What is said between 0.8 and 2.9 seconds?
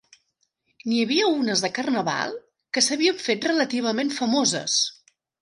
N'hi havia unes de Carnaval que